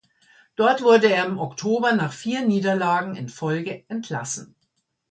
Dort 0.55 0.81
wurde 0.81 1.11
er 1.13 1.25
im 1.27 1.37
Oktober 1.37 1.91
nach 1.93 2.11
vier 2.11 2.41
Niederlagen 2.41 3.15
in 3.15 3.29
Folge 3.29 3.85
entlassen. 3.87 4.55